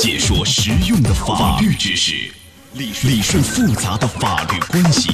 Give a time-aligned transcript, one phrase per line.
[0.00, 2.32] 解说实用的法律知识，
[2.74, 5.10] 理理顺复杂的法律关系，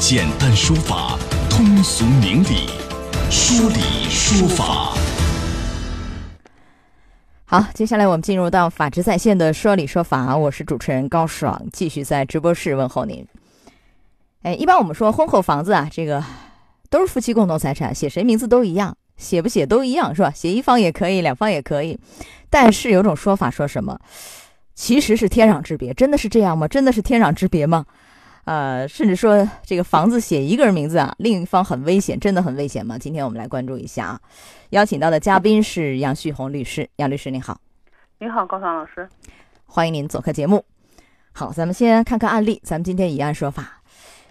[0.00, 1.16] 简单说法，
[1.48, 2.66] 通俗明理，
[3.30, 4.96] 说理说法。
[7.44, 13.24] 好，接下来我们进入到法治在线的说理说法，我是主持人高爽，继续在直播室问候您。
[14.42, 16.24] 哎，一般我们说婚后房子啊，这个
[16.90, 20.30] 都是夫妻共同财产，写谁名字都一样，写不写都一样，是吧？
[20.30, 21.98] 写一方也可以，两方也可以。
[22.50, 23.98] 但是有种说法说什么，
[24.74, 26.68] 其实是天壤之别，真的是这样吗？
[26.68, 27.84] 真的是天壤之别吗？
[28.44, 32.98] 呃，甚至说这个房子写一个人名字啊，另一方很危险，真的很危险吗？
[32.98, 34.20] 今天我们来关注一下啊，
[34.70, 37.58] 邀请到的嘉宾是杨旭红律师，杨律师您好，
[38.18, 39.08] 你好，高爽老师，
[39.64, 40.62] 欢迎您做客节目。
[41.32, 43.80] 好，咱们先看看案例，咱们今天以案说法。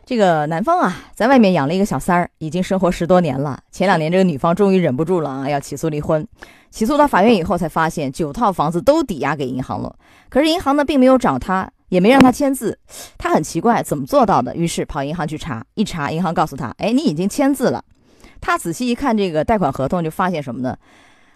[0.05, 3.57] 这个男方啊，在外面养了一个小三儿，已经生活十多年了。
[3.71, 6.27] 前两年，这个女方终于忍不住了啊，要起诉离婚。
[6.69, 9.95] 起诉到法院以后，才发现九套房子都抵押给银行了。
[10.29, 12.77] 可是银行呢，并没有找他，也没让他签字。
[13.17, 14.53] 他很奇怪，怎么做到的？
[14.55, 17.81] 于是跑银行去查，一查，银行告诉他：“哎，你已经签字了。”
[18.41, 20.77] 他仔细一看这个贷款合同，就发现什么呢？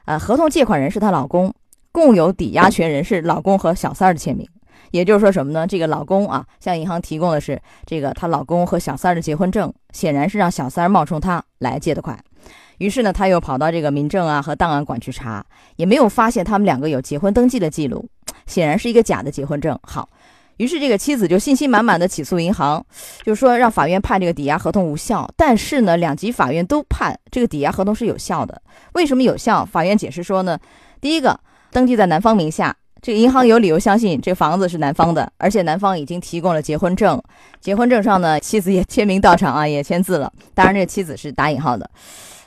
[0.04, 1.54] 呃，合同借款人是她老公，
[1.94, 4.46] 共有抵押权人是老公和小三儿的签名。
[4.92, 5.68] 也就是说什么呢？
[5.68, 12.18] 这个老公啊，向银行提供的是这个她老公和小三儿的结婚证，显然是让小三儿冒充他来借的款。
[12.78, 15.44] 于是呢，他又跑到这个民政啊和档案馆去查，
[15.78, 18.08] 也没有发现他们两个有结婚登记的记录，
[18.46, 19.78] 显然是一个假的结婚证。
[19.82, 20.08] 好，
[20.58, 22.86] 于是这个妻子就信心满满的起诉银行，
[23.24, 25.28] 就是说让法院判这个抵押合同无效。
[25.36, 28.62] 但是呢，两级法院都判这个抵押合同是有效的。
[28.94, 29.66] 为什么有效？
[29.66, 30.60] 法院解释说呢，
[31.02, 31.40] 第一个，
[31.72, 32.76] 登记在男方名下。
[33.02, 37.22] 这个银行有理由相信这房子是男方的，而且男方已经提供了结婚证，
[37.62, 40.32] 结婚证上呢，妻子也签名到场啊，也签字了。
[40.54, 41.90] 当然，这妻子是打引号的。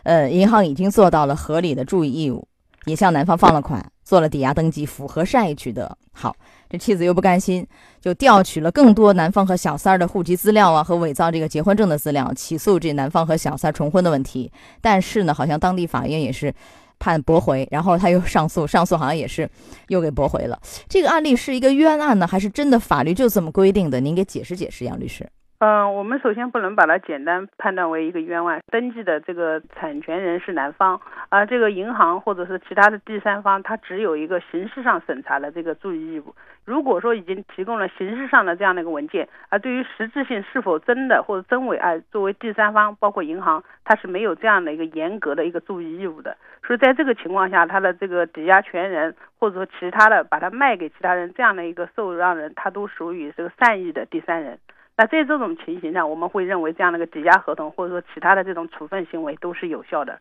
[0.03, 2.47] 呃，银行已经做到了合理的注意义务，
[2.85, 5.97] 也向男方放了款，做了抵押登记，符合善意取得。
[6.13, 6.35] 好，
[6.69, 7.67] 这妻子又不甘心，
[8.01, 14.51] 就调取了更多男方和小三儿的户籍资料啊，和伪造这个结婚证的资料，起诉这男方和小三重婚的问题。
[14.81, 16.53] 但是呢，好像当地法院也是。
[17.01, 19.51] 判驳回，然后他又上诉，上诉好像也是
[19.89, 20.57] 又给驳回了。
[20.89, 23.99] 这个案例是一个冤案呢，还是真的法律就这么规定的？
[23.99, 25.29] 您给解释解释，杨律师。
[25.61, 28.63] 嗯，我们首先不能把它简单判断为一个冤案。
[28.71, 30.99] 登记的这个产权人是男方，
[31.29, 36.35] 而这个银行或者是其他的第三方，他只有一个形式上审查的这个注意义务。
[36.65, 46.35] 如果说已经提供了形式上的这样的一个文件，而对于实质性是否真的或者真伪，啊，作为第三方，包括银行，他是没有这样的一个严格的一个注意义务的。
[46.67, 54.59] 所以在这个情况下，他的这个抵押权人或者说其他的把它卖给其他人这样的一个受让人，他都属于这个善意的第三人。
[55.01, 60.21] 那在这种情形下，我们会认为这样的一个抵押合同或者说其他的这种处分行为都是有效的。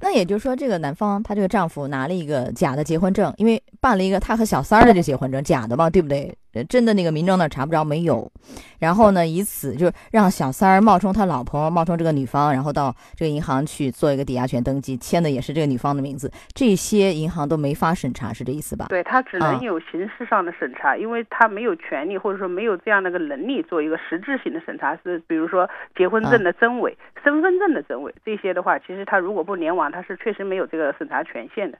[0.00, 6.32] 那也就是说，这个男方他这个丈夫拿了一个假的结婚证，因为办了一个他和小三儿的这结婚证，假的嘛，对不对？
[6.64, 8.30] 真的那个民政那查不着没有，
[8.78, 18.86] 然后呢，以此就让小三儿冒充他老婆，冒充这个女方，然后到这个银行去做一个抵押权登记，签的也是这个女方的名字，这些银行都没法审查，是这意思吧？
[18.88, 31.78] 对他只能有形式上的审查，因为他没有权利或者说没有这样的个能力做一个实质性的审查，是比如说结婚证的真伪、身份证的真伪这些的话，其实他如果不联网，他是确实没有这个审查权限的。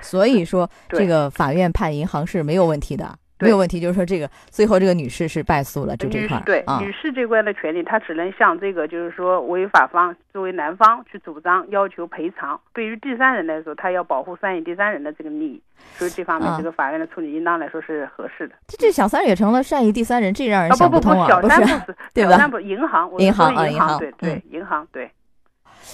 [0.00, 3.18] 所以说， 这个法院判银行是没有问题的。
[3.38, 12.58] 没有问题，就是说这个最后这个女士是败诉了，就这块对女士这块的权利，她只能向这个就是说违法方作为男方去主张要求赔偿。
[12.72, 15.62] 对于第三人来说，他要保护善意第三人的这个利益，
[15.96, 18.54] 所以这方面这个法院的处理应当来说是合适的。
[18.66, 21.40] 这这小三也成了善意第三人，这让人想不通啊！
[21.40, 21.62] 不是，
[22.14, 22.32] 对吧？
[22.60, 25.10] 银行，银行啊，银行，对对，银行对。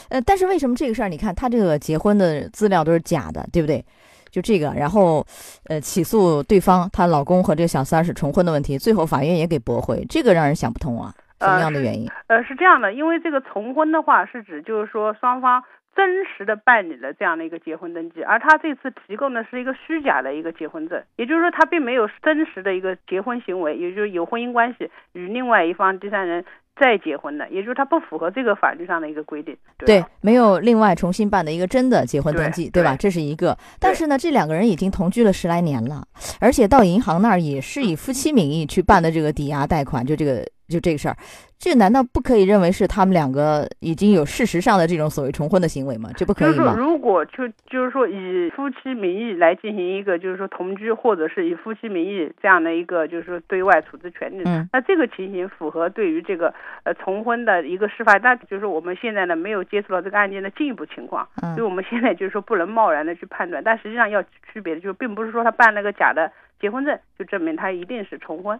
[0.09, 1.09] 呃，但是为什么这个事儿？
[1.09, 3.85] 你看他这个结婚的资料都是假的，对不对？
[4.33, 5.25] 就这个，然后，
[5.69, 12.09] 呃，起诉对方，她老公和这个小三是重婚的问题，最后法院也给驳回，这个让人想不通啊，什么样的原因？
[12.29, 15.63] 呃，是这样的，因为这个重婚的话是指就是说双方
[15.95, 26.43] 真实的办理了这样的一个结婚登记，而他这次提供的是一个虚假的一个结婚证，也就是说他并没有真实的一个结婚行为，也就是有婚姻关系与另外一方第三人。
[26.75, 32.97] 再结婚的，也就是他不符合这个法律上的一个规定，对，没有另外重新办的一个真的结婚登记，对吧？
[32.97, 33.57] 这是一个。
[33.79, 36.05] 但是呢，这两个人已经同居了十来年了，
[36.41, 41.17] 而且到银行那儿也是以夫妻名义去办的这个抵押贷款，就这个就这个事儿，
[41.63, 46.11] 这难道不可以认为是他们两个已经有事实上的这种所谓重婚的行为吗？
[46.17, 46.75] 这不可以吗？
[46.77, 64.21] 如果就就是说以夫妻名义来进行一个就是说同居，或者是以夫妻名义这样的一个就是说对外处置权利，嗯，那这个情形符合对于这个呃重婚的一个司法，那就是我们现在呢没有接触到这个案件的进一步情况，嗯，所以我们现在就是说不能贸然的去判断，但实际上要
[64.53, 68.59] 区别的就并不是说他办了个假的结婚证就证明他一定是重婚。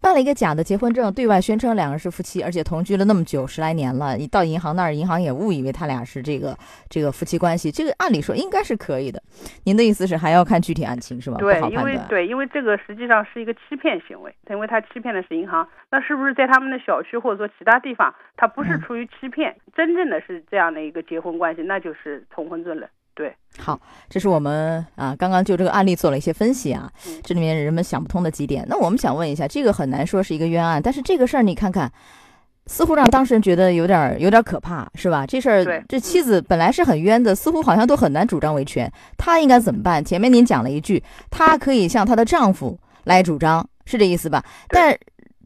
[0.00, 4.16] 办了一个假的结婚证，对外宣称两人是夫妻，而且同居了那么久十来年了。
[4.16, 6.56] 你到银行那儿，银行也误以为他俩是这个
[6.88, 7.70] 这个夫妻关系。
[7.70, 9.22] 这个按理说应该是可以的。
[9.64, 11.36] 您的意思是还要看具体案情是吧？
[11.38, 15.66] 对，因为对，因为这个实际上是一个欺骗行为，因为他欺骗的是银行。
[15.90, 22.88] 那是不是在他们的小区或者说其他地方，他不是出于欺骗，真正的是这样的一个结婚关系，那就是重婚罪了。
[23.16, 23.80] 对，好，
[24.10, 26.92] 这是我们啊，刚刚就这个案例做了一些分析啊，
[27.24, 28.62] 这里面人们想不通的几点。
[28.68, 31.90] 那我们想问一下，这个很难说是一个冤案，但是这个事儿你看看，
[32.66, 35.26] 似乎让当事人觉得有点有点可怕，是吧？
[35.26, 40.04] 这事儿，这妻子本来是很冤的，似乎好像都很难主张维权，她应该怎么办？
[40.04, 44.44] 前面您讲了一句，她可以向她的丈夫来主张，是这意思吧？
[44.68, 44.94] 但。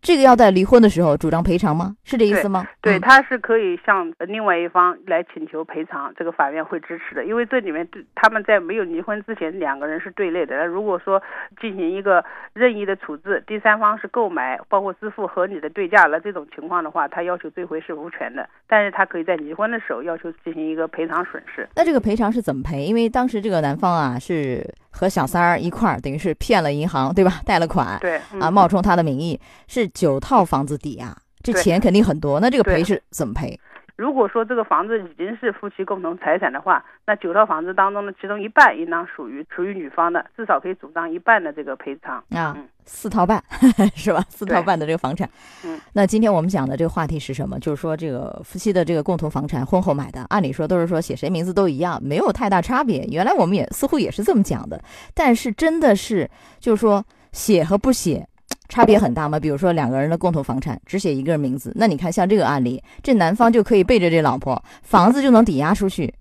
[0.02, 1.94] 这个要在离婚的时候主张赔偿吗？
[2.04, 2.66] 是这意思吗？
[2.80, 7.24] 对，他是可以向另外一方来请求赔偿，这个法院会支持的。
[7.24, 10.56] 因为这里面他们在没有离婚之前，两个人是对立的。
[10.56, 11.22] 那如果说
[11.60, 12.24] 进行一个
[12.54, 18.48] 任意的处置，第三方是购买，包括支付合理的对价了这种情况的话，他要求追回是无权的。
[18.66, 21.68] 但是他可以在离婚的时候要求进行一个赔偿损失。
[21.76, 22.84] 那这个赔偿是怎么赔？
[22.84, 24.66] 因为当时这个男方啊是。
[24.90, 27.40] 和小三儿一块儿，等于是骗了银行，对吧？
[27.44, 29.38] 贷了款，对，啊，冒充他的名义，
[29.68, 32.40] 是九套房子抵押，这钱肯定很多。
[32.40, 33.58] 那这个赔是怎么赔？
[34.00, 42.56] 如果说这个房子已经是夫妻共同财产的话，那九套房子当中的其中一半应当属于属于女方的，至少可以主张一半的这个赔偿啊，
[42.86, 43.44] 四套半
[43.94, 44.24] 是吧？
[44.30, 45.28] 四套半的这个房产。
[45.66, 47.58] 嗯，那今天我们讲的这个话题是什么？
[47.58, 53.04] 就是说这个夫妻的这个共同房产，婚后买的，按理说都是说写谁名字都一样，没有太大差别。
[53.12, 54.82] 原来我们也似乎也是这么讲的，
[55.14, 56.26] 但是真的是
[56.58, 58.26] 就是说写和不写。
[58.70, 59.38] 差别很大吗？
[59.38, 66.14] 比如说两个人的共同房产只写一个人名字，那你看像这个案例，这男方就可以背着这老婆，房子就能抵押出去，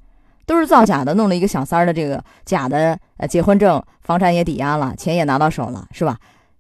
[0.48, 6.18] 都是造假的，弄了一个小三儿的这个假的呃结婚证，房产也抵押了，钱也拿到手了，是吧？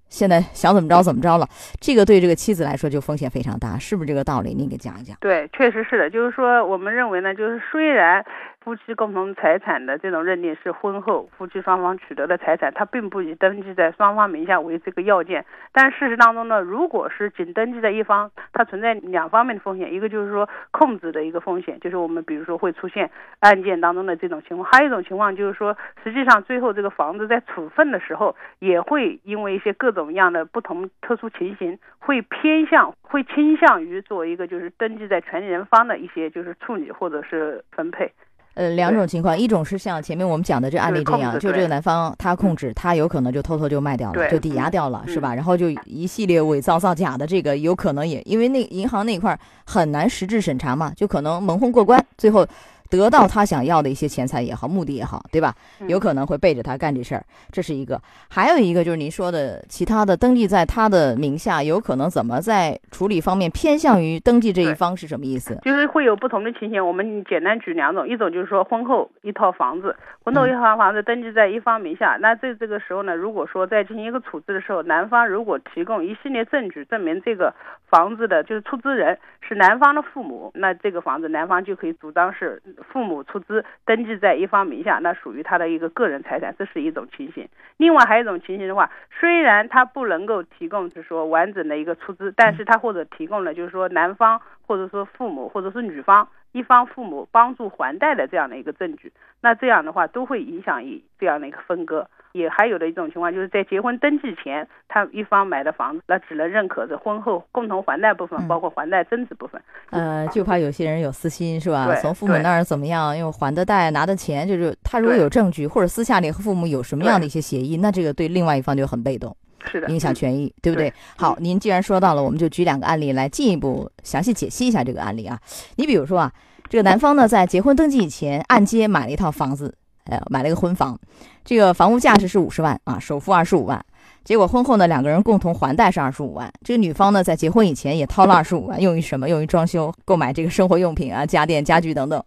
[0.09, 1.47] 现在想怎么着怎么着了，
[1.79, 4.53] 这个对这个妻子来说就风险非常大，是不是这个道理？
[4.53, 5.17] 您给讲一讲。
[5.19, 8.23] 对，确实是的，就是说我们认为呢，就是虽然。
[8.61, 15.45] 夫妻共同财产的这种认定是婚后夫妻双方取得的财产，它并不以登记在双方名下为这个要件。
[15.71, 23.09] 但事实当中呢，如果是仅登记在一方，它存在两方面的风险，一个就是说控制的一个风险，就是我们比如说会出现
[23.39, 38.11] 案件当中的这种情况；还有一种情况就是说，实际上最后这个房子在处分的时候，也会因为一些各种各样的不同特殊情形，会偏向会倾向于做一个就是登记在权利人方的一些就是处理或者是分配。
[38.59, 45.33] 呃，两种情况，一种是像前面我们讲的这案例这样，就这个男方他控制，他有可能就偷偷就卖掉了，就抵押掉了，是吧？
[45.33, 52.45] 然后就一系列伪造造假的这个，有可能也因为那银行那块很难实质审查嘛，就可能蒙混过关，最后。
[52.89, 55.53] 得到他想要的一些钱财也好，目的也好，对吧？
[55.87, 58.01] 有可能会背着他干这事儿，这是一个。
[58.29, 65.55] 还有一个就是您说的其他的登记在他的名下，有可能怎么在处理方面偏向于登记这一方是什么意思？
[65.61, 66.85] 就是会有不同的情形。
[66.85, 77.53] 我们简单举两种，一种就是说婚后一套房子，婚后一套房子登记在一方名下，那这这个时候呢，如果说在进行一个处置的时候，男方如果提供一系列证据证明这个
[77.87, 82.59] 房子的就是出资人是男方的父母，那这个房子男方就可以主张是。
[82.83, 87.47] 父母出资登记在一方名下，那属于他的一个个人财产，这是一种情形。
[87.77, 88.89] 另外还有一种情形的话，
[89.19, 102.09] 虽然他不能够提供，就是说完整的一个出资，但是他或者提供了，就是说男方或者说父母或者是女方一方父母帮助还贷的这样的一个证据，那这样的话都会影响一这样的一个分割。
[102.31, 109.61] 也还有的一种情况，就是在结婚登记前，他一方买的房子，那只能认可是婚后共同还贷部分，包括还贷增值部分。
[109.89, 111.93] 呃，就怕有些人有私心，是吧？
[111.95, 120.93] 从父母那儿怎么样，又还的贷拿的钱，就是他如果有证据，或者私下里和父母有什么样的一些协议，那这个对另外一方就很被动，是的，影响权益，对不对？
[121.17, 125.39] 好，您既然说到了，我们就举两个案例来进一步详细解析一下这个案例啊。
[125.77, 126.31] 你比如说啊，
[126.69, 129.75] 这个男方呢，在结婚登记以前，按揭买了一套房子。
[130.09, 130.99] 呃，买了个婚房，
[131.45, 133.83] 这个房屋价值是五十万啊，首付二十五万。
[134.23, 136.51] 结果婚后呢，两个人共同还贷是二十五万。
[136.63, 139.29] 这个女方呢，在结婚以前也掏了二十五万，用于什么？
[139.29, 142.21] 用于装修、购买这个生活用品啊、家电、家具等等，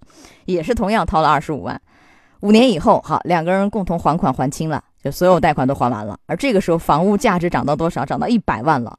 [0.47, 1.81] 也是同样掏了二十五万。
[2.41, 6.19] 五年以后，好，两个人共同还款还清了，就所有贷款都还完了。
[6.27, 8.05] 而这个时候，房屋价值涨到多少？
[8.05, 8.99] 涨到一百万了。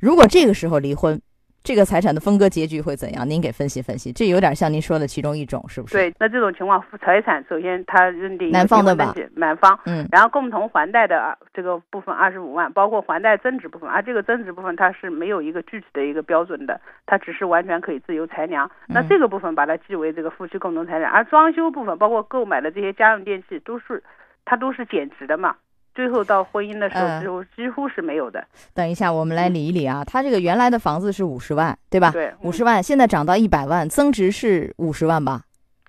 [0.00, 1.20] 如果这个时候离婚，
[1.62, 3.28] 这个财产的分割结局会怎样？
[3.28, 4.10] 您给分析分析。
[4.10, 5.94] 这有点像您说的其中一种，是不是？
[5.94, 18.70] 对，那这种情况，财产首先他认定男方的吧，男方，嗯，然后共同还贷的这个部分二十五万，包括还贷增值部分，而这个增值部分它是没有一个具体的一个标准的，它只是完全可以自由裁量。
[18.88, 24.02] 那这个部分把它记为这个夫妻共同财产，而装修部分包括购买的这些家用电器都是
[24.46, 25.54] 它都是减值的嘛。
[26.00, 28.42] 最后到婚姻的时候，几乎几乎是没有的。
[28.72, 30.02] 等一下，我们来理一理啊。
[30.02, 32.10] 他这个原来的房子是五十万，对吧？
[32.10, 35.42] 对，五十万，现在涨到一百万，增值是五十万吧？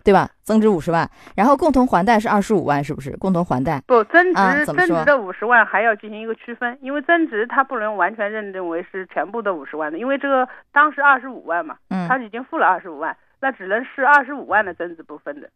[0.04, 0.30] 对吧？
[0.44, 3.16] 增值五十万，然后共同还贷是二十五万，是不是？
[3.16, 15.50] 共同还贷不增值，增值的五十万还要进行一个区分，因为增值它不能完全认定为是全部的五十万的，因为这个当时二十五万嘛，嗯，他已经付了二十五万，那只能是二十五万的增值部分的。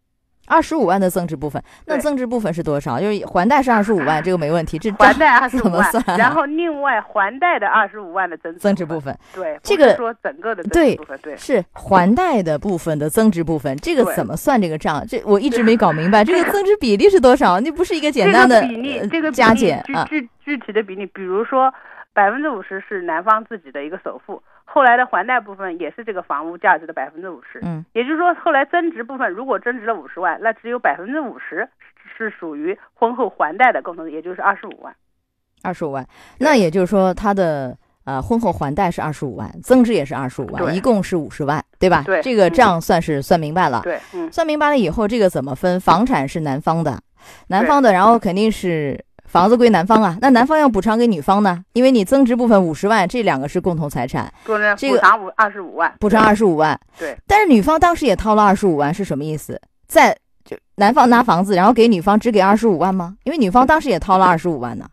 [0.47, 2.99] 二十五万的增值部分，那增值部分是多少？
[2.99, 4.77] 就是还贷是二十五万，这个没问题。
[4.77, 15.05] 这还贷二十五万， 然后另外还贷的二十五万的增增值部分，对，这个说整个的对部分，对，是还贷的部分的增值部分，这个怎么算这个账？
[15.07, 17.59] 这我一直没搞明白，这个增值比例是多少？
[17.59, 21.73] 那不是一个简单的比例，这个加减啊，具具体的比例，比如说
[22.13, 24.41] 百分之五十是男方自己的一个首付。
[24.75, 31.65] 后来的还贷部分也是这个房屋价值的百分之五十，嗯，也就是说后来增值部分如果增值了五十万，那只有百分之五十
[32.17, 34.93] 是属于婚后还贷的共同，也就是二十五万，
[35.63, 36.05] 二十五万，
[36.39, 42.03] 那也就是说他的呃婚后还贷是二十五万，增值也是二十五万，一共是五十万，对吧？
[42.05, 45.79] 对，这个账算是算明白了，对，嗯，算明白了以后，这个怎么分？
[45.79, 46.99] 房产是男方的，
[47.47, 49.04] 男方的，然后肯定是。
[49.25, 51.63] 房子归男方啊，那男方要补偿给女方呢？
[51.73, 54.31] 因为你增值部分五十万，这两个是共同财产，
[54.77, 56.79] 这个补偿五二十五万，补偿二十五万。
[56.97, 59.59] 对，但是女方当时也掏了二十五万，是什么意思？
[59.87, 63.15] 在就男方拿房子，然后给女方只给二十五万吗？
[63.23, 64.85] 因为女方当时也掏了二十五万呢。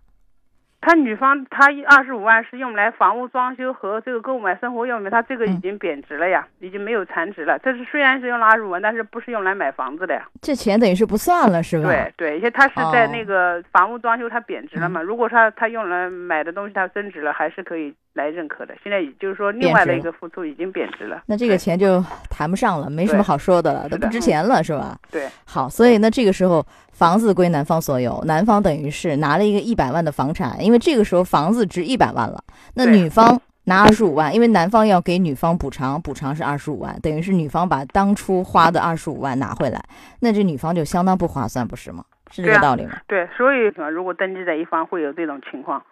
[0.83, 7.57] 他女方他二十五万是用来房屋装修和这个购买生活用品，他这个已经贬值了呀，已经没有残值了。
[7.61, 10.27] 这是虽然是用了二十五万，但是不是用来买房子的呀？
[10.43, 11.85] 这钱等于是不算了，是吧？
[11.89, 15.01] 对对，因为他是在那个房屋装修，它贬值了嘛。
[15.01, 18.75] 如果他他用来买的东西它增值了，还是可以来认可的。
[18.83, 24.99] 现在就是说另外的一个付出已经贬值了，那这个钱就谈不上了，没什么好说的了，都不值钱了，是吧？
[25.12, 25.29] 对。
[25.47, 26.67] 好，所以那这个时候。
[26.93, 32.43] 房子归男方所有，男方等于是拿了一个一百万的房产，因为这个时候房子值一百万了。
[32.75, 39.83] 那女方拿二十五万，因为男方要给女方补偿，补偿是二十五万，等于是女方把当初花的二十五万拿回来，
[40.21, 42.05] 那这女方就相当不划算，不是吗？
[42.31, 42.93] 是这个道理吗？
[43.09, 43.59] 对，所以
[43.93, 45.83] 如果登记在一方会有这种情况。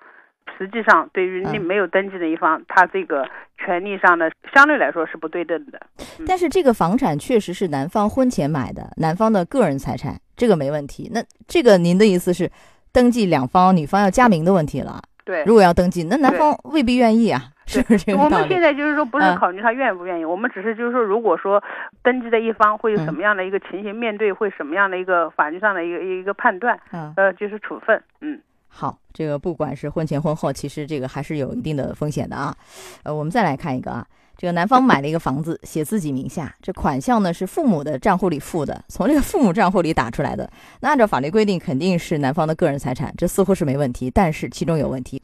[0.59, 3.26] 实际上，对于那没有登记的一方，他这个
[3.57, 5.80] 权利上呢，相对来说是不对等的。
[6.26, 11.11] 但是这个房产确实是男方婚前买的，男方的个人财产，这个没问题。
[11.12, 12.50] 那这个您的意思是，
[12.92, 15.02] 登记两方，女方要加名的问题了？
[15.23, 15.44] 对。
[15.44, 21.62] 如果要登记，那男方未必愿意啊，是不是这个我们现在就是说，不是考虑他愿不愿意，我们只是就是说，如果说
[22.02, 26.80] 登记的一方会有什么样的一个情形，面对会什么样的一个法律上的一个一个判断，
[27.16, 28.40] 呃，就是处分，嗯。
[28.66, 32.56] 好，这个不管是婚前婚后，其实这个还是有一定的风险的啊。
[33.02, 34.06] 呃，我们再来看一个啊，
[34.40, 40.50] 这个男方买了一个房子，写自己名下，这款项呢是父母的账户里付的，从这个父母账户里打出来的。
[40.80, 44.11] 那按照法律规定，肯定是男方的个人财产，这似乎是没问题。
[44.11, 45.20] 但是其中有问题，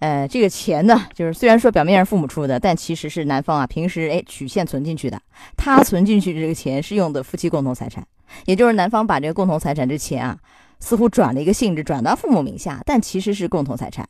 [0.00, 5.18] 呃，这个钱呢，就是虽然说表面上父母出的，但其实是男方啊平时哎取现存进去的，
[5.56, 8.06] 他存进去这个钱是用的夫妻共同财产，
[8.44, 10.38] 也就是男方把这个共同财产这钱啊。
[10.78, 14.06] 似乎转了一个性质，转到父母名下，但其实是共同财产。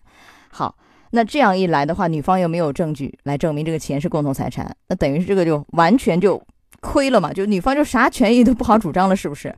[0.50, 0.74] 好，
[1.14, 6.42] 那这样一来的话，女方又没有证据来证明这个钱是共同财产，那等于是这个就完全就
[6.80, 7.30] 亏了嘛？
[7.32, 9.54] 就女方就啥权益都不好主张了，是不是？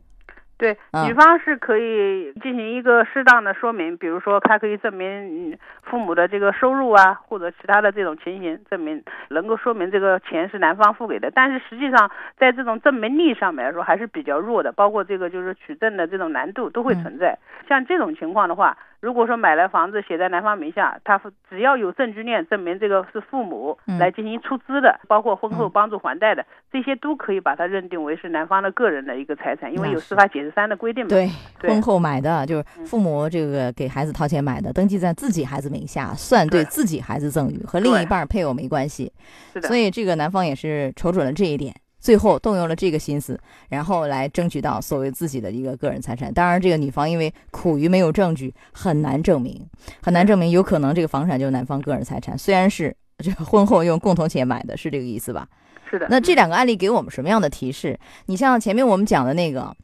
[0.57, 11.31] 对，女方是可以进行一个适当的说明，比如说她可以证明父母的这个收入啊，或者其他的这种情形，证明能够说明这个钱是男方付给的。
[11.35, 17.37] 但是实际上，在这种证明力上面来说还是比较弱的，包括这个就是取证的这种难度都会存在。
[17.69, 18.77] 像这种情况的话。
[19.05, 21.21] 如果说买了房子写在男方名下，他
[21.51, 26.43] 只要有证据链证明这个是父母来进行出资的，包括婚后帮助还贷的，
[26.73, 31.11] 这些都可以把它认定为是男方的个人的一个财产，因为有司法解释三的规定嘛。
[31.11, 31.29] 对，
[31.69, 39.13] 婚后买的就是父母这个给孩子掏钱买的，登记在自己孩子名下，算对自己孩子赠与，和另一半配偶没关系。
[39.53, 39.69] 是的。
[39.69, 41.75] 所以这个男方也是瞅准了这一点。
[42.05, 46.31] 最后动用了这个心思，然后来争取到所谓自己的一个个人财产。
[46.31, 49.67] 当然，这个女方因为苦于没有证据，很难证明，
[50.03, 50.51] 很难证明。
[50.51, 55.49] 有可能这个房产就是男方个人财产，虽然是这个婚后用共同钱买的，是这个意思吧？
[55.91, 56.07] 是的。
[56.11, 57.99] 那这两个案例给我们什么样的提示？
[58.27, 59.75] 你像前面我们讲的那个，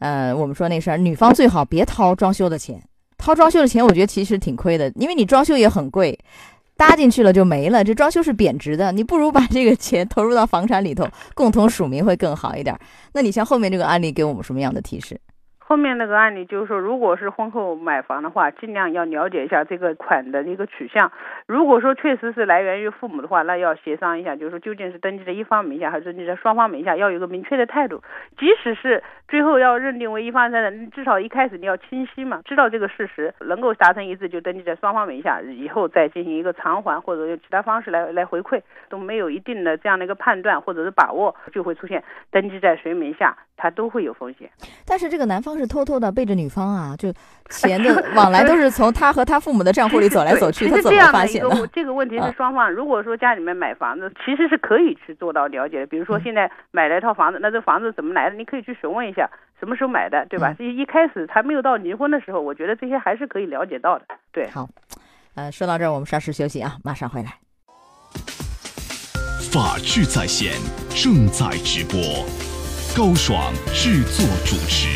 [0.00, 2.82] 呃，我们说那事儿，女方最好别掏装修的钱，
[3.16, 6.18] 掏装修的钱，我觉得其实挺亏的，因为你装修也很贵。
[6.80, 12.74] 搭进去了就没了，这装修是贬值的，你不如把这个钱投入到房产里头，共同署名会更好一点。
[13.12, 15.20] 那你像后面这个案例给我们什么样的提示？
[15.70, 21.12] 后面那个案例就是说，如果是婚后买房的话，尽量要了解一下这个款的一个取向。
[21.46, 28.02] 如果说确实是来源于父母的话，那要协商一下，就是说究竟是登记在一方名下还是登记在双方名下，要有个明确的态度。
[28.36, 44.50] 即使是最后要认定为一方财产，至少一开始你要清晰嘛，知道这个事实，能够达成一致就登记在双方名下，以后再进行一个偿还或者用其他方式来来回馈，都没有一定的这样的一个判断或者是把握，就会出现登记在谁名下，它都会有风险。
[44.86, 47.12] 但是这个男方是偷偷的背着女方啊，就
[47.50, 51.66] 钱的 往来都是从他和他父母的账户里走来走去，他 怎么发现的？
[51.68, 55.86] 这个问题是双方，如果说家里面买房子，其实是可以去做到了解的。
[55.86, 58.36] 比如说现在买了一套房子，那这房子怎么来的？
[58.36, 60.56] 你可以去询问一下，什么时候买的，对吧？
[60.58, 64.04] 一一开始还没有到离婚的时候，我觉得这些还是可以了解到的。
[64.32, 64.68] 对，好，
[65.34, 67.38] 呃，说到这儿，我们稍事休息啊，马上回来。
[69.52, 70.52] 法治在线
[70.90, 72.49] 正在直播。
[72.96, 74.88] 高爽制作主持。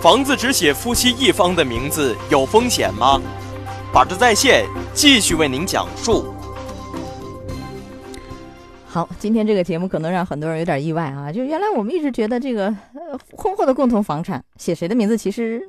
[0.00, 3.20] 房子只写夫妻一方的名字有风险吗？
[3.92, 6.34] 法治在线继续为您讲述。
[8.86, 11.30] 好，今天这个节目可能让很多人有点意外啊！
[11.30, 15.68] 就原来我们一直觉得这个呃婚后的共同房产写谁的名字，其实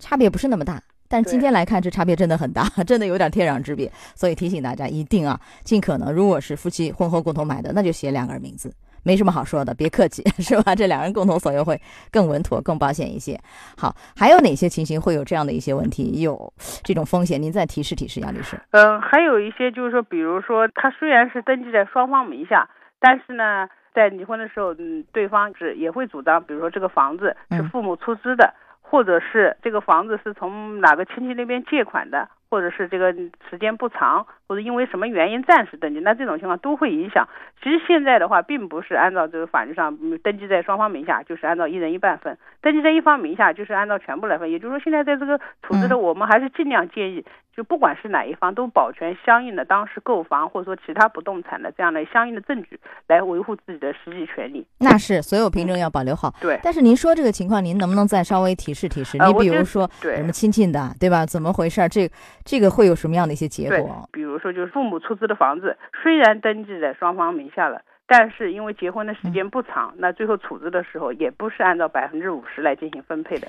[0.00, 0.82] 差别不是那么大。
[1.08, 3.90] 但今天来看，这差别真的很大， 真的有点天壤之别。
[4.14, 8.70] 所以提醒大家，一定啊，尽可能，如果是夫妻婚后共同买的，那就写两个人名字，
[9.02, 10.74] 没什么好说的，别客气， 是吧？
[10.74, 11.80] 这两人共同所有会
[12.12, 13.40] 更稳妥、更保险一些。
[13.76, 16.52] 好，还有哪些情形会有这样的一些问题，有
[16.84, 17.40] 这种风险？
[17.40, 18.60] 您再提示提示，杨律师。
[18.72, 22.68] 嗯，还有一些就是说，比如说，他虽然是登记在双方名下，
[23.00, 28.52] 但是呢，在离婚的时候，嗯，对方是也会主张，比如说这个房子是父母出资的。
[28.90, 33.12] 或者是这个房子是从哪个亲戚那边借款的，或者是这个
[33.50, 37.28] 时间不长，或者因为什么原因暂时登记，那这种情况都会影响。
[37.62, 44.50] 其实现在的话，并不是按照这个法律上登记在双方名下，就是按照一人一半分；登记在一方名下，就是按照全部来分。
[44.50, 47.24] 也就是说，现在在这个处置的，我们还是尽量建议。
[47.56, 52.78] 就不管是哪一方，都保全相应的当时购房或者说其他不动产的这样的相应的证据，
[53.08, 54.64] 来维护自己的实际权利。
[54.78, 56.32] 那是所有凭证要保留好。
[56.40, 56.60] 对。
[56.62, 59.18] 但是您说这个情况，您能不能再稍微提示提示？
[59.18, 61.26] 你比如说什么亲戚的，对吧？
[61.26, 61.80] 怎么回事？
[61.88, 62.08] 这
[62.44, 64.08] 这个会有什么样的一些结果？
[64.12, 73.48] 比如说，就是父母出资的房子，虽然登记在双方名下了，但是因为结婚的时间不长，那最后处置的时候也不是按照百分之五十来进行分配的。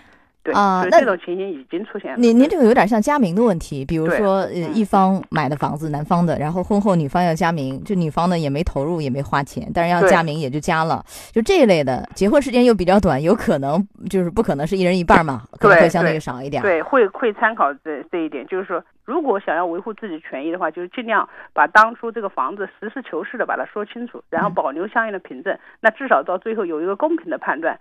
[0.53, 2.17] 啊，那这种情形已经出现了。
[2.17, 16.63] 您您这个有点像加名的问题，比如说呃一方买的房子，男方的，然后婚后女方要加名，就女方呢也没投入也没花钱，但是要加名也就加了，就这一类的，结婚时间又比较短，有可能就是不可能是一人一半嘛，可能会相对少一点。
[16.63, 27.79] 对，会会参考这这一点，就是说如果想要维护自己权益的话，就是尽量把当初这个房子实事求是的把它说清楚，然后保留相应的凭证，那至少到最后有一个公平的判断。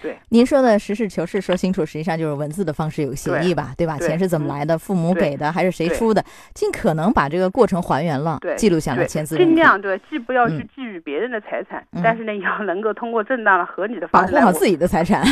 [0.00, 3.98] 对，您说的实事求是说清楚，实际上就是文字的方式有协议吧，对吧？
[3.98, 4.78] 钱是怎么来的？
[4.78, 6.22] 父母给的还是谁出的？
[6.54, 9.36] 尽可能把这个过程还原了，记录下来，签字。
[9.36, 15.24] 尽量对，既不要去觊觎别人的财产，但是呢，也要能够通过正当的、合理的方式保护好自己的财产。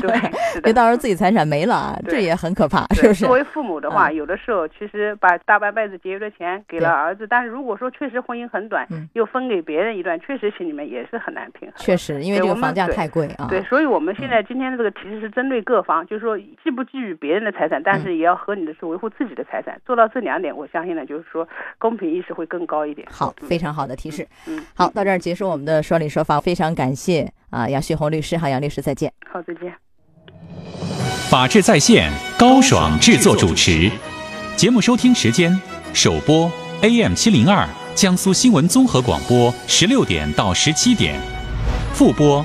[0.00, 0.30] 对，
[0.62, 3.26] 别到时候自己财产没了，这也很可怕，是不是？
[3.26, 11.76] 作为父母的话，有的时候其实把大半辈子节约的钱给了儿子，但是如果说确实婚姻很短，又分给别人一段，确实心里面也是很难平衡。
[11.76, 13.48] 确实，因为这个房价太贵啊。
[13.50, 14.03] 对，所以我们。
[14.12, 19.80] 现在今天的这个提示是针对各方，就是说既不觊觎别人的财产，但是也要合理的去维护自己的财产。
[19.86, 23.06] 做到这两点，我相信呢，就是说公平意识会更高一点。
[23.10, 24.26] 好，非常好的提示。
[24.46, 29.12] 嗯，好，到这儿结束我们的说理说法，非常感谢啊，杨旭红律师，好，杨律师再见。
[29.30, 29.72] 好，再见。
[31.30, 33.90] 法治在线，高爽制作主持，
[34.56, 35.50] 节目收听时间：
[35.92, 36.50] 首播
[36.82, 41.18] AM 七零二江苏新闻综合广播十六点到十七点，
[41.92, 42.44] 复播。